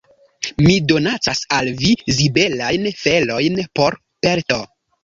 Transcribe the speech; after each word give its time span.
Mi 0.67 0.77
donacas 0.91 1.43
al 1.59 1.69
vi 1.83 1.93
zibelajn 2.17 2.89
felojn 3.05 3.65
por 3.83 4.01
pelto! 4.27 4.65